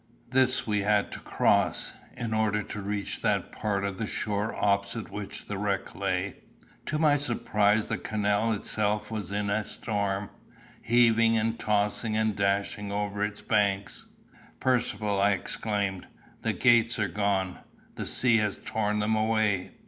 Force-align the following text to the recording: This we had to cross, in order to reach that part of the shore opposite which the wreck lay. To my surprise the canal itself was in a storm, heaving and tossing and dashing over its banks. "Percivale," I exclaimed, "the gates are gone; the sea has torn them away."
This 0.31 0.65
we 0.65 0.79
had 0.79 1.11
to 1.11 1.19
cross, 1.19 1.93
in 2.17 2.33
order 2.33 2.63
to 2.63 2.81
reach 2.81 3.21
that 3.21 3.51
part 3.51 3.83
of 3.85 3.99
the 3.99 4.07
shore 4.07 4.55
opposite 4.55 5.11
which 5.11 5.45
the 5.45 5.59
wreck 5.59 5.93
lay. 5.93 6.37
To 6.87 6.97
my 6.97 7.15
surprise 7.17 7.87
the 7.87 7.99
canal 7.99 8.51
itself 8.53 9.11
was 9.11 9.31
in 9.31 9.51
a 9.51 9.63
storm, 9.63 10.31
heaving 10.81 11.37
and 11.37 11.59
tossing 11.59 12.17
and 12.17 12.35
dashing 12.35 12.91
over 12.91 13.23
its 13.23 13.43
banks. 13.43 14.07
"Percivale," 14.59 15.21
I 15.21 15.31
exclaimed, 15.33 16.07
"the 16.41 16.53
gates 16.53 16.97
are 16.97 17.07
gone; 17.07 17.59
the 17.93 18.07
sea 18.07 18.37
has 18.37 18.57
torn 18.57 18.97
them 18.97 19.15
away." 19.15 19.73